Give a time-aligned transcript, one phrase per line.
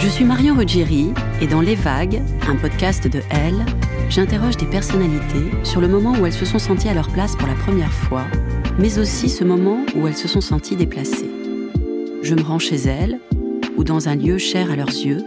[0.00, 3.66] Je suis Marion Ruggieri et dans Les Vagues, un podcast de Elle,
[4.08, 7.48] j'interroge des personnalités sur le moment où elles se sont senties à leur place pour
[7.48, 8.24] la première fois,
[8.78, 11.28] mais aussi ce moment où elles se sont senties déplacées.
[12.22, 13.18] Je me rends chez elles
[13.76, 15.24] ou dans un lieu cher à leurs yeux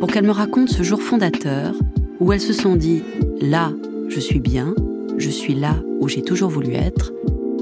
[0.00, 1.76] pour qu'elles me racontent ce jour fondateur
[2.18, 3.02] où elles se sont dit⁇
[3.48, 3.72] Là,
[4.08, 4.74] je suis bien,
[5.18, 7.12] je suis là où j'ai toujours voulu être,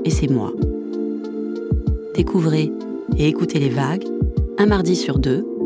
[0.07, 0.51] et c'est moi⁇
[2.15, 2.73] Découvrez
[3.19, 4.05] et écoutez les vagues,
[4.57, 5.45] un mardi sur deux,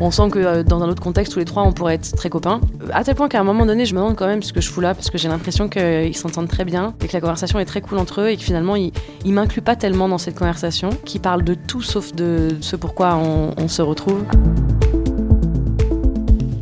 [0.00, 2.28] On sent que euh, dans un autre contexte, tous les trois, on pourrait être très
[2.28, 2.60] copains.
[2.92, 4.70] À tel point qu'à un moment donné, je me demande quand même ce que je
[4.70, 7.64] fous là, parce que j'ai l'impression qu'ils s'entendent très bien et que la conversation est
[7.64, 8.92] très cool entre eux et que finalement, ils,
[9.24, 13.16] ils m'incluent pas tellement dans cette conversation, qui parle de tout sauf de ce pourquoi
[13.16, 14.22] on, on se retrouve.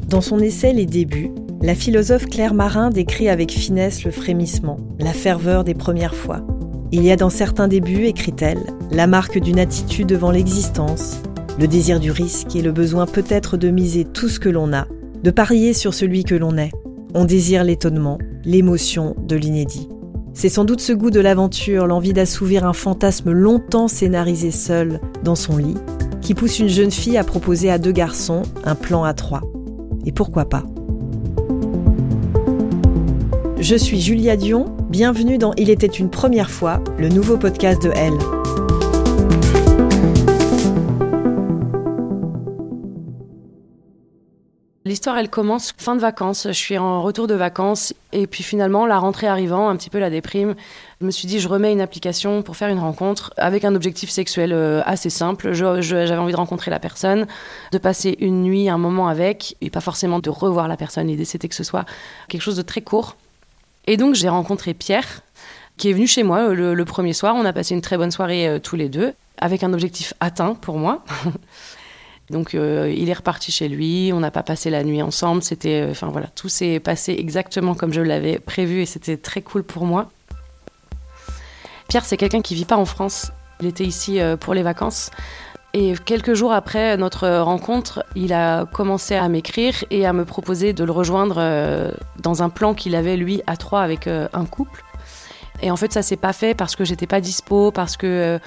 [0.09, 5.12] Dans son essai Les débuts, la philosophe Claire Marin décrit avec finesse le frémissement, la
[5.12, 6.41] ferveur des premières fois.
[6.93, 8.62] Il y a dans certains débuts, écrit-elle,
[8.93, 11.21] la marque d'une attitude devant l'existence,
[11.58, 14.86] le désir du risque et le besoin peut-être de miser tout ce que l'on a,
[15.22, 16.72] de parier sur celui que l'on est.
[17.14, 19.88] On désire l'étonnement, l'émotion de l'inédit.
[20.32, 25.36] C'est sans doute ce goût de l'aventure, l'envie d'assouvir un fantasme longtemps scénarisé seul dans
[25.36, 25.77] son lit,
[26.20, 29.42] qui pousse une jeune fille à proposer à deux garçons un plan à trois.
[30.04, 30.64] Et pourquoi pas?
[33.60, 37.93] Je suis Julia Dion, bienvenue dans Il était une première fois, le nouveau podcast de
[37.94, 38.19] Elle.
[44.94, 46.47] L'histoire, elle commence fin de vacances.
[46.47, 47.94] Je suis en retour de vacances.
[48.12, 50.55] Et puis finalement, la rentrée arrivant, un petit peu la déprime,
[51.00, 54.09] je me suis dit, je remets une application pour faire une rencontre avec un objectif
[54.09, 55.53] sexuel euh, assez simple.
[55.53, 57.27] J'avais envie de rencontrer la personne,
[57.72, 61.09] de passer une nuit, un moment avec, et pas forcément de revoir la personne.
[61.09, 61.87] L'idée, c'était que ce soit
[62.28, 63.16] quelque chose de très court.
[63.88, 65.22] Et donc, j'ai rencontré Pierre,
[65.76, 67.34] qui est venu chez moi euh, le, le premier soir.
[67.37, 70.55] On a passé une très bonne soirée euh, tous les deux, avec un objectif atteint
[70.55, 71.05] pour moi.
[72.31, 75.83] Donc euh, il est reparti chez lui, on n'a pas passé la nuit ensemble, c'était,
[75.83, 79.62] euh, enfin voilà, tout s'est passé exactement comme je l'avais prévu et c'était très cool
[79.62, 80.11] pour moi.
[81.89, 83.31] Pierre, c'est quelqu'un qui vit pas en France,
[83.61, 85.11] il était ici euh, pour les vacances.
[85.75, 90.73] Et quelques jours après notre rencontre, il a commencé à m'écrire et à me proposer
[90.73, 91.93] de le rejoindre
[92.23, 94.85] dans un plan qu'il avait lui à trois avec un couple.
[95.62, 98.39] Et en fait, ça s'est pas fait parce que j'étais pas dispo, parce que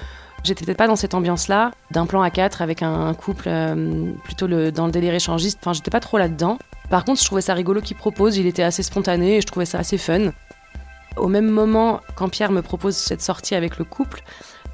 [0.44, 4.46] J'étais peut-être pas dans cette ambiance-là, d'un plan à quatre avec un, couple euh, plutôt
[4.46, 5.58] le, dans le délire échangiste.
[5.60, 6.58] Enfin, j'étais pas trop là-dedans.
[6.90, 8.36] Par contre, je trouvais ça rigolo qu'il propose.
[8.36, 10.30] Il était assez spontané et je trouvais ça assez fun.
[11.16, 14.22] Au même moment, quand Pierre me propose cette sortie avec le couple,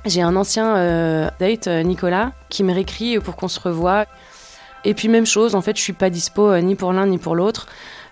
[0.05, 4.05] j'ai un ancien euh, date, euh, Nicolas, qui me réécrit pour qu'on se revoie.
[4.85, 7.35] Et puis même chose, en fait, je suis pas dispo ni pour l'un ni pour
[7.35, 7.67] l'autre.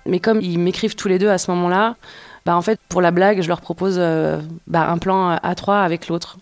[0.07, 1.97] Mais comme ils m'écrivent tous les deux à ce moment-là,
[2.47, 3.99] bah en fait, pour la blague, je leur propose
[4.67, 6.39] bah, un plan à trois avec l'autre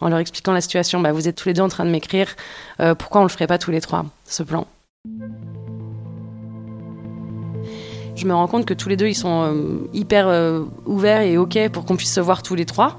[0.00, 1.00] en leur expliquant la situation.
[1.00, 2.28] Bah, vous êtes tous les deux en train de m'écrire.
[2.80, 4.66] euh, pourquoi on le ferait pas tous les trois, ce plan
[8.14, 11.36] Je me rends compte que tous les deux, ils sont euh, hyper euh, ouverts et
[11.36, 12.98] OK pour qu'on puisse se voir tous les trois.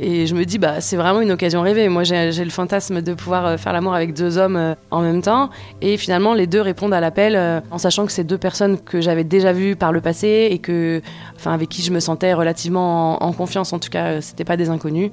[0.00, 1.88] Et je me dis, bah, c'est vraiment une occasion rêvée.
[1.88, 5.50] Moi, j'ai le fantasme de pouvoir faire l'amour avec deux hommes en même temps.
[5.82, 9.22] Et finalement, les deux répondent à l'appel en sachant que c'est deux personnes que j'avais
[9.22, 11.00] déjà vues par le passé et que,
[11.36, 13.72] enfin, avec qui je me sentais relativement en, en confiance.
[13.72, 15.12] En tout cas, c'était pas des inconnus.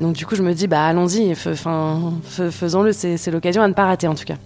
[0.00, 4.08] Donc du coup, je me dis, bah allons-y, faisons-le, c'est l'occasion à ne pas rater
[4.08, 4.36] en tout cas.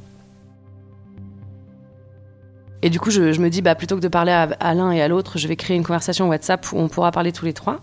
[2.82, 5.08] Et du coup, je, me dis, bah plutôt que de parler à, l'un et à
[5.08, 7.80] l'autre, je vais créer une conversation WhatsApp où on pourra parler tous les trois.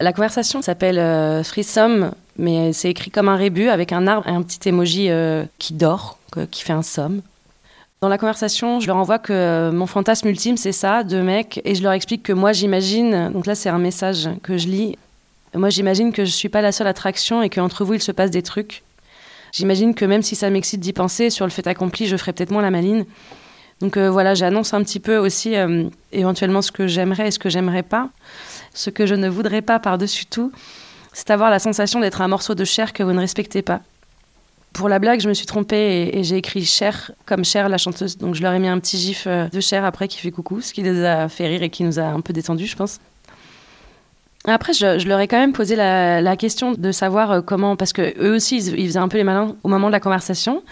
[0.00, 4.32] La conversation s'appelle euh, Threesome, mais c'est écrit comme un rébut avec un arbre et
[4.32, 6.18] un petit emoji euh, qui dort,
[6.50, 7.20] qui fait un somme.
[8.00, 11.60] Dans la conversation, je leur envoie que euh, mon fantasme ultime, c'est ça, deux mecs,
[11.64, 14.96] et je leur explique que moi, j'imagine, donc là, c'est un message que je lis,
[15.54, 18.30] moi, j'imagine que je suis pas la seule attraction et qu'entre vous, il se passe
[18.30, 18.82] des trucs.
[19.52, 22.50] J'imagine que même si ça m'excite d'y penser, sur le fait accompli, je ferai peut-être
[22.50, 23.04] moins la maline.
[23.80, 27.38] Donc euh, voilà, j'annonce un petit peu aussi euh, éventuellement ce que j'aimerais et ce
[27.38, 28.08] que j'aimerais pas.
[28.72, 30.52] Ce que je ne voudrais pas par-dessus tout,
[31.12, 33.80] c'est avoir la sensation d'être un morceau de chair que vous ne respectez pas.
[34.72, 38.16] Pour la blague, je me suis trompée et, j'ai écrit Cher comme Cher la chanteuse.
[38.16, 40.62] Donc je leur ai mis un petit gif euh, de Cher après qui fait coucou,
[40.62, 43.00] ce qui les a fait rire et qui nous a un peu détendus, je pense.
[44.44, 48.14] Après, je, leur ai quand même posé la, question de savoir euh, comment, parce que
[48.20, 50.62] eux aussi, ils, faisaient un peu les malins au moment de la conversation.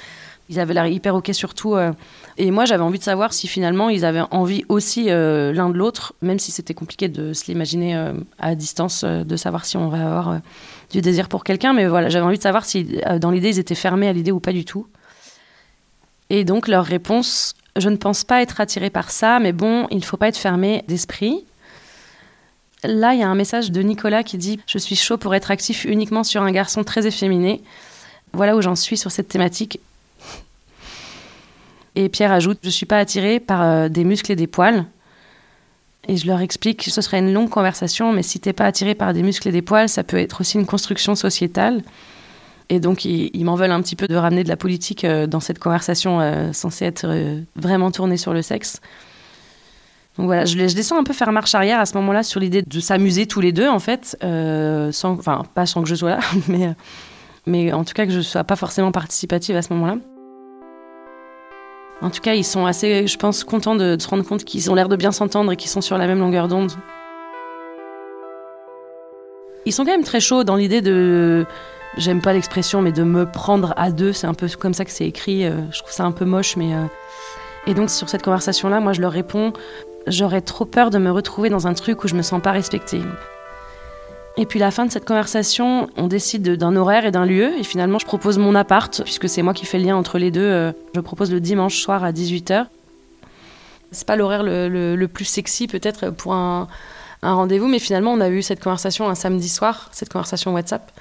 [0.48, 1.76] Ils avaient l'air hyper ok sur tout.
[1.76, 1.92] Euh.
[2.36, 6.14] et moi, j'avais envie de savoir si finalement ils avaient envie aussi l'un de l'autre,
[6.22, 10.40] même si c'était compliqué de se l'imaginer à distance, de savoir si on va avoir
[10.90, 13.58] du désir pour quelqu'un, mais voilà, j'avais envie de savoir si euh, dans l'idée ils
[13.58, 14.86] étaient fermés à l'idée ou pas du tout.
[16.28, 19.98] Et donc leur réponse, je ne pense pas être attiré par ça, mais bon, il
[19.98, 21.44] ne faut pas être fermé d'esprit.
[22.84, 25.50] Là, il y a un message de Nicolas qui dit Je suis chaud pour être
[25.50, 27.62] actif uniquement sur un garçon très efféminé.
[28.32, 29.80] Voilà où j'en suis sur cette thématique.
[31.96, 34.86] Et Pierre ajoute Je ne suis pas attiré par euh, des muscles et des poils.
[36.08, 38.94] Et je leur explique que ce serait une longue conversation, mais si t'es pas attiré
[38.94, 41.82] par des muscles et des poils, ça peut être aussi une construction sociétale.
[42.70, 45.40] Et donc, ils, m'en veulent un petit peu de ramener de la politique euh, dans
[45.40, 48.80] cette conversation euh, censée être vraiment tournée sur le sexe.
[50.22, 53.26] Voilà, je, descends un peu faire marche arrière à ce moment-là sur l'idée de s'amuser
[53.26, 56.74] tous les deux, en fait, sans, enfin, pas sans que je sois là, mais,
[57.46, 59.96] mais en tout cas que je ne sois pas forcément participative à ce moment-là.
[62.02, 64.74] En tout cas, ils sont assez, je pense, contents de, se rendre compte qu'ils ont
[64.74, 66.72] l'air de bien s'entendre et qu'ils sont sur la même longueur d'onde.
[69.66, 71.44] Ils sont quand même très chauds dans l'idée de,
[71.98, 74.14] j'aime pas l'expression, mais de me prendre à deux.
[74.14, 75.44] C'est un peu comme ça que c'est écrit.
[75.44, 76.74] Euh, je trouve ça un peu moche, mais.
[76.74, 76.84] Euh,
[77.66, 79.52] et donc, sur cette conversation-là, moi, je leur réponds
[80.06, 83.02] j'aurais trop peur de me retrouver dans un truc où je me sens pas respectée.
[84.36, 87.58] Et puis la fin de cette conversation, on décide d'un horaire et d'un lieu.
[87.58, 90.30] Et finalement, je propose mon appart, puisque c'est moi qui fais le lien entre les
[90.30, 90.40] deux.
[90.40, 92.66] Euh, je propose le dimanche soir à 18h.
[93.92, 96.68] C'est pas l'horaire le, plus sexy peut-être pour un,
[97.22, 100.92] rendez-vous, mais finalement, on a eu cette conversation un samedi soir, cette conversation WhatsApp.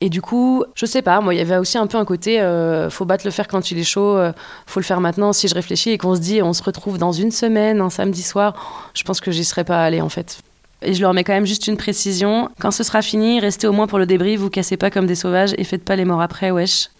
[0.00, 2.40] Et du coup, je sais pas, moi, il y avait aussi un peu un côté,
[2.40, 4.32] euh, faut battre le fer quand il est chaud, euh,
[4.66, 5.32] faut le faire maintenant.
[5.32, 8.22] Si je réfléchis et qu'on se dit, on se retrouve dans une semaine, un samedi
[8.22, 10.38] soir, je pense que j'y serais pas allée en fait.
[10.82, 12.48] Et je leur mets quand même juste une précision.
[12.60, 15.16] Quand ce sera fini, restez au moins pour le débris, vous cassez pas comme des
[15.16, 16.90] sauvages et faites pas les morts après, wesh.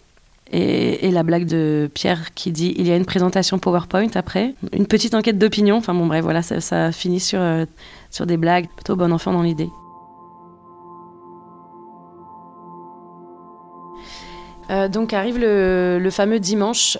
[0.51, 4.87] Et, la blague de Pierre qui dit il y a une présentation PowerPoint après, une
[4.87, 5.77] petite enquête d'opinion.
[5.77, 7.65] Enfin bon, bref, voilà, ça, finit sur, euh,
[8.09, 8.67] sur des blagues.
[8.75, 9.69] Plutôt bon enfant dans l'idée.
[14.69, 16.97] Euh, donc arrive le, fameux dimanche.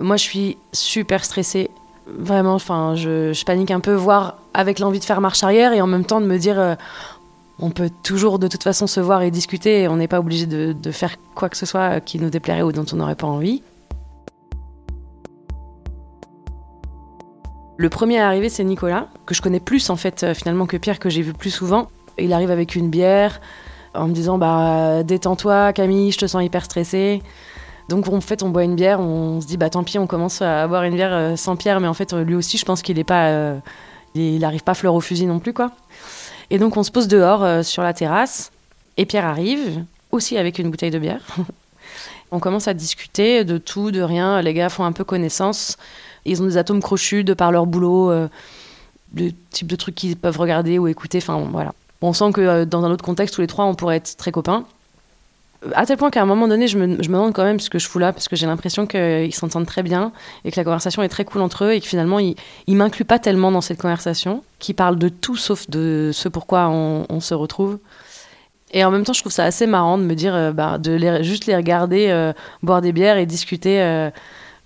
[0.00, 1.70] Moi, je suis super stressée
[2.06, 5.86] Vraiment, enfin, je, panique un peu, voire avec l'envie de faire marche arrière et en
[5.86, 6.74] même temps de me dire, euh,
[7.58, 10.90] on peut toujours de toute façon se voir et discuter on n'est pas obligé de,
[10.90, 13.62] faire quoi que ce soit qui nous déplairait ou dont on n'aurait pas envie.
[17.76, 20.78] Le premier à arriver, c'est Nicolas, que je connais plus en fait euh, finalement que
[20.78, 21.88] Pierre, que j'ai vu plus souvent.
[22.18, 23.40] Il arrive avec une bière
[23.94, 27.22] en me disant bah détends-toi Camille, je te sens hyper stressée.
[27.88, 30.42] Donc en fait, on boit une bière, on se dit bah tant pis, on commence
[30.42, 32.98] à boire une bière euh, sans Pierre, mais en fait lui aussi, je pense qu'il
[32.98, 33.58] est pas, euh,
[34.14, 35.72] il arrive pas fleur au fusil non plus quoi.
[36.50, 38.52] Et donc on se pose dehors euh, sur la terrasse
[38.98, 41.22] et Pierre arrive aussi avec une bouteille de bière.
[42.30, 44.42] on commence à discuter de tout, de rien.
[44.42, 45.78] Les gars font un peu connaissance.
[46.26, 48.12] Ils ont des atomes crochus de par leur boulot,
[49.14, 51.18] le type de trucs qu'ils peuvent regarder ou écouter.
[51.18, 51.72] Enfin voilà.
[52.00, 54.64] On sent que dans un autre contexte, tous les trois, on pourrait être très copains
[55.74, 57.70] à tel point qu'à un moment donné, je me, je me, demande quand même ce
[57.70, 60.12] que je fous là, parce que j'ai l'impression qu'ils s'entendent très bien
[60.44, 62.36] et que la conversation est très cool entre eux et que finalement, ils,
[62.66, 66.68] ils m'incluent pas tellement dans cette conversation, qui parle de tout sauf de ce pourquoi
[66.68, 67.78] on, se retrouve.
[68.72, 70.92] Et en même temps, je trouve ça assez marrant de me dire, euh, bah, de
[70.92, 74.10] les, juste les regarder euh, boire des bières et discuter.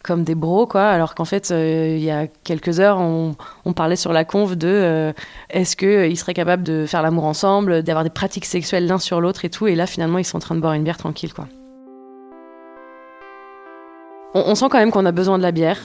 [0.03, 0.89] Comme des bros, quoi.
[0.89, 3.37] Alors qu'en fait, euh, il y a quelques heures, on,
[3.73, 5.13] parlait sur la conve de euh,
[5.49, 9.21] est-ce qu'ils euh, seraient capables de faire l'amour ensemble, d'avoir des pratiques sexuelles l'un sur
[9.21, 9.69] l'autre et tout.
[9.69, 11.47] Et là, finalement, ils sont en train de boire une bière tranquille, quoi.
[14.35, 15.79] On, sent quand même qu'on a besoin de la bière.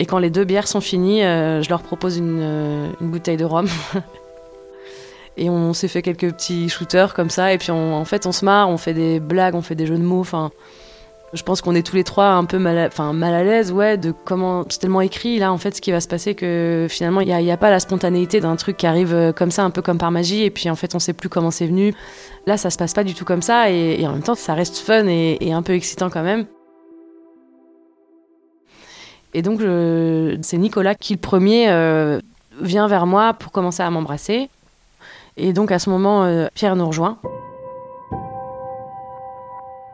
[0.00, 3.68] Et quand les deux bières sont finies, je leur propose une, bouteille de rhum.
[5.36, 7.52] et on s'est fait quelques petits shooters comme ça.
[7.52, 9.98] Et puis, en fait, on se marre, on fait des blagues, on fait des jeux
[9.98, 10.18] de mots.
[10.18, 10.50] Enfin
[11.32, 13.72] je pense qu'on est tous les trois un peu mal à, enfin, mal à l'aise,
[13.72, 16.86] ouais, de comment c'est tellement écrit là en fait ce qui va se passer que
[16.90, 19.70] finalement il n'y a, pas la spontanéité d'un truc qui arrive euh, comme ça, un
[19.70, 21.94] peu comme par magie, et puis en fait on sait plus comment c'est venu.
[22.46, 24.78] Là ça se passe pas du tout comme ça, et, en même temps ça reste
[24.78, 26.46] fun et, un peu excitant quand même.
[29.34, 29.60] Et donc
[30.42, 32.20] c'est Nicolas qui le premier euh,
[32.60, 34.50] vient vers moi pour commencer à m'embrasser.
[35.38, 37.16] Et donc à ce moment, euh, Pierre nous rejoint.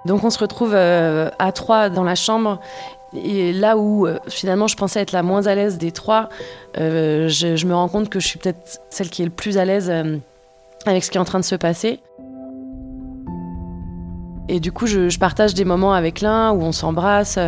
[0.09, 2.61] Donc on se retrouve euh, à trois dans la chambre.
[3.15, 6.31] Et là où euh, finalement je pensais être la moins à l'aise des trois,
[6.79, 9.67] euh, je, me rends compte que je suis peut-être celle qui est le plus à
[9.67, 9.93] l'aise
[10.87, 12.01] avec ce qui est en train de se passer.
[14.51, 17.39] Et du coup, je, partage des moments avec l'un où on s'embrasse.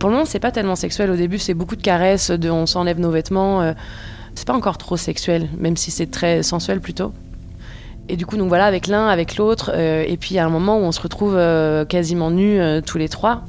[0.00, 1.08] Pour le moment, c'est pas tellement sexuel.
[1.12, 3.72] Au début, c'est beaucoup de caresses, de on s'enlève nos vêtements.
[4.34, 7.12] C'est pas encore trop sexuel, même si c'est très sensuel plutôt.
[8.08, 9.72] Et du coup, donc voilà, avec l'un, avec l'autre.
[9.74, 11.36] Euh, et puis il y a un moment où on se retrouve
[11.86, 13.42] quasiment nus tous les trois.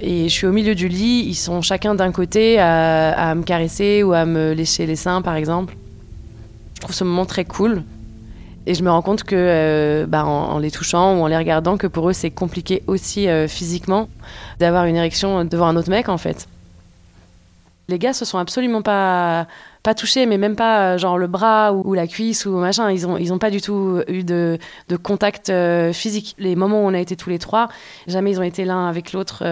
[0.00, 4.02] Et je suis au milieu du lit, ils sont chacun d'un côté à, me caresser
[4.02, 5.76] ou à me lécher les seins, par exemple.
[6.74, 7.82] Je trouve ce moment très cool.
[8.66, 11.76] Et je me rends compte que, euh, bah, en, les touchant ou en les regardant,
[11.76, 14.08] que pour eux, c'est compliqué aussi euh, physiquement
[14.58, 16.48] d'avoir une érection devant un autre mec, en fait.
[17.88, 19.46] Les gars se sont absolument pas,
[19.84, 22.90] pas touchés, mais même pas euh, genre le bras ou, la cuisse ou machin.
[22.90, 25.52] Ils ont, ils ont pas du tout eu de, de contact
[25.92, 26.34] physique.
[26.38, 27.68] Les moments où on a été tous les trois,
[28.08, 29.44] jamais ils ont été l'un avec l'autre.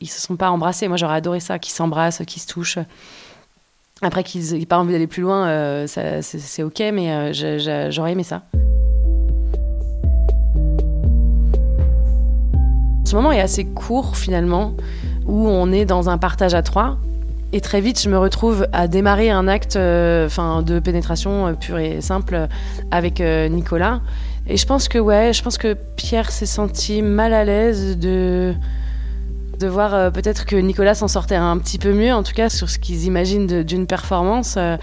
[0.00, 0.88] ils se sont pas embrassés.
[0.88, 2.78] Moi, j'aurais adoré ça, qu'ils s'embrassent, qu'ils se touchent.
[4.02, 8.24] Après qu'ils n'aient pas envie d'aller plus loin, euh, c'est ok, mais euh, j'aurais aimé
[8.24, 8.42] ça.
[13.06, 14.74] Ce moment est assez court finalement,
[15.24, 16.98] où on est dans un partage à trois.
[17.52, 21.78] Et très vite, je me retrouve à démarrer un acte euh, enfin de pénétration pure
[21.78, 22.48] et simple
[22.90, 24.00] avec Nicolas.
[24.48, 28.54] Et je pense que ouais, je pense que Pierre s'est senti mal à l'aise de
[29.58, 32.48] de voir euh, peut-être que Nicolas s'en sortait un petit peu mieux, en tout cas
[32.48, 34.56] sur ce qu'ils imaginent d'une performance.
[34.56, 34.76] Euh.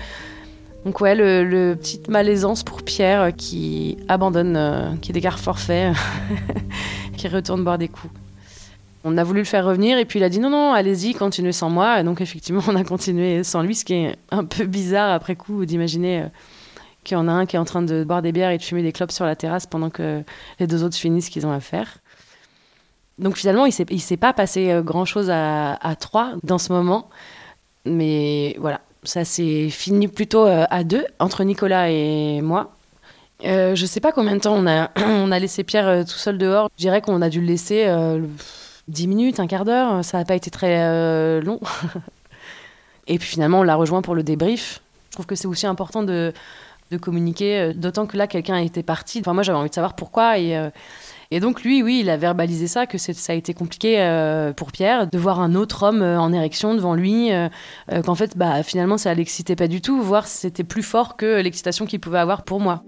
[0.85, 5.91] donc ouais, le, petite malaisance pour Pierre euh, qui abandonne, qui déclare forfait,
[7.17, 8.13] qui retourne boire des coups.
[9.03, 11.51] On a voulu le faire revenir et puis il a dit non, non, allez-y, continuez
[11.51, 11.99] sans moi.
[11.99, 15.35] Et donc effectivement, on a continué sans lui, ce qui est un peu bizarre après
[15.35, 16.27] coup d'imaginer
[17.03, 18.63] qu'il y en a un qui est en train de boire des bières et de
[18.63, 20.23] fumer des clopes sur la terrasse pendant que
[20.59, 21.97] les deux autres finissent ce qu'ils ont à faire.
[23.19, 27.09] Donc finalement, il ne s'est pas passé euh, grand-chose à, trois dans ce moment.
[27.85, 32.75] Mais voilà, ça s'est fini plutôt euh, à deux, entre Nicolas et moi.
[33.45, 36.17] Euh, je sais pas combien de temps on a, on a laissé Pierre euh, tout
[36.17, 36.69] seul dehors.
[36.77, 37.85] Je dirais qu'on a dû le laisser
[38.87, 40.03] dix minutes, un quart d'heure.
[40.03, 41.59] Ça n'a pas été très long.
[43.07, 44.81] et puis finalement, on l'a rejoint pour le débrief.
[45.09, 46.33] Je trouve que c'est aussi important de,
[46.91, 49.19] de communiquer, d'autant que là, quelqu'un était parti.
[49.19, 50.39] Enfin, moi, j'avais envie de savoir pourquoi.
[50.39, 50.57] Et
[51.33, 54.71] et donc lui, oui, il a verbalisé ça, que ça a été compliqué euh, pour
[54.71, 57.49] Pierre de voir un autre homme euh, en érection devant lui, euh,
[58.05, 61.87] qu'en fait, bah, finalement, ça l'excitait pas du tout, voire c'était plus fort que l'excitation
[61.87, 62.83] qu'il pouvait avoir pour moi.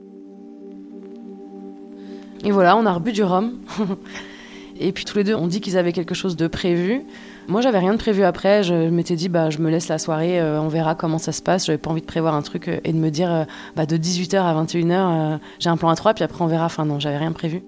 [2.44, 3.54] Et voilà, on a rebu du rhum.
[4.78, 7.06] Et puis tous les deux, on dit qu'ils avaient quelque chose de prévu.
[7.48, 8.64] Moi, j'avais rien de prévu après.
[8.64, 11.66] Je m'étais dit, bah, je me laisse la soirée, on verra comment ça se passe.
[11.68, 14.64] J'avais pas envie de prévoir un truc et de me dire, bah, de 18h à
[14.64, 16.66] 21h, j'ai un plan à 3, puis après on verra.
[16.66, 17.64] Enfin, non, j'avais rien prévu.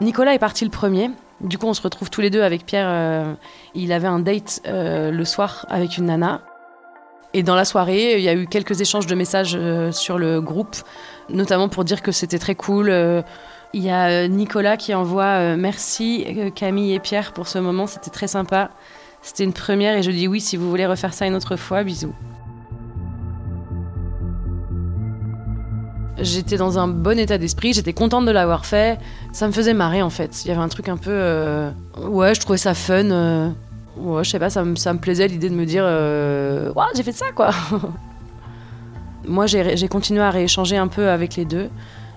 [0.00, 1.10] Nicolas est parti le premier.
[1.42, 2.88] Du coup, on se retrouve tous les deux avec Pierre.
[2.88, 3.34] Euh,
[3.74, 6.42] il avait un date euh, le soir avec une nana.
[7.32, 10.40] Et dans la soirée, il y a eu quelques échanges de messages euh, sur le
[10.40, 10.76] groupe,
[11.28, 12.92] notamment pour dire que c'était très cool.
[13.72, 18.26] Il y a Nicolas qui envoie merci Camille et Pierre pour ce moment, c'était très
[18.26, 18.70] sympa.
[19.22, 21.84] C'était une première et je dis oui si vous voulez refaire ça une autre fois,
[21.84, 22.14] bisous.
[26.22, 28.98] J'étais dans un bon état d'esprit, j'étais contente de l'avoir fait.
[29.32, 30.44] Ça me faisait marrer en fait.
[30.44, 31.10] Il y avait un truc un peu.
[31.10, 33.10] Euh, ouais, je trouvais ça fun.
[33.10, 33.48] Euh,
[34.00, 35.84] ouais, je sais pas, ça me, ça me plaisait l'idée de me dire.
[35.86, 36.72] Euh...
[36.72, 37.50] Ouais, j'ai fait ça quoi.
[39.26, 41.68] Moi, j'ai continué à rééchanger un peu avec les deux.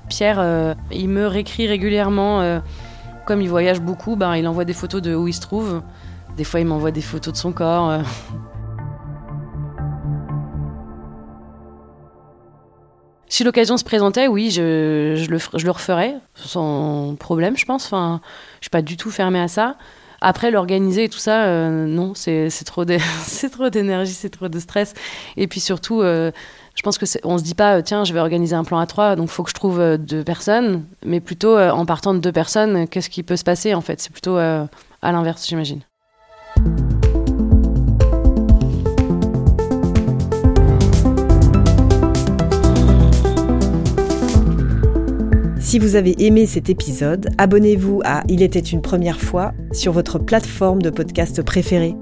[0.10, 2.62] Pierre, euh, il me réécrit régulièrement.
[3.28, 5.82] comme il voyage beaucoup, ben, il envoie des photos de où il se trouve.
[6.38, 8.02] Des fois, il m'envoie des photos de son corps.
[13.34, 17.88] Si l'occasion se présentait, oui, je, je, le, je, le, referais sans problème, je pense.
[17.88, 18.22] Enfin,
[18.60, 19.76] je suis pas du tout fermée à ça.
[20.26, 24.94] Après, l'organiser et tout ça, euh, non, c'est trop d'énergie, c'est trop de stress.
[25.36, 26.32] Et puis surtout, euh,
[26.76, 29.18] je pense que on se dit pas, tiens, je vais organiser un plan à trois,
[29.18, 32.88] donc faut que je trouve euh, deux personnes, mais plutôt en partant de deux personnes,
[32.88, 34.00] qu'est-ce qui peut se passer en fait?
[34.00, 34.68] C'est plutôt à
[35.02, 35.82] l'inverse, j'imagine.
[45.74, 50.20] Si vous avez aimé cet épisode, abonnez-vous à Il était une première fois sur votre
[50.20, 51.96] plateforme de podcast préférée.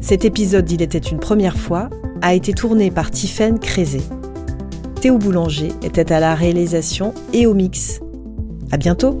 [0.00, 1.90] Cet épisode d'Il était une première fois
[2.22, 4.02] a été tourné par Tiffaine Crézé.
[5.00, 7.98] Théo Boulanger était à la réalisation et au mix.
[8.70, 9.20] À bientôt!